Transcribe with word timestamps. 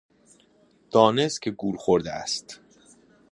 دانست 0.91 1.41
که 1.41 1.51
گول 1.51 1.75
خورده 1.75 2.11
است 2.11 2.59